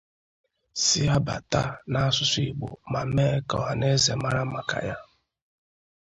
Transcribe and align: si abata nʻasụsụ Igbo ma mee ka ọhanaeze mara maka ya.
si 0.83 1.01
abata 1.17 1.63
nʻasụsụ 1.91 2.37
Igbo 2.49 2.69
ma 2.91 3.01
mee 3.15 3.33
ka 3.47 3.53
ọhanaeze 3.61 4.13
mara 4.23 4.41
maka 4.53 4.77
ya. 4.87 4.97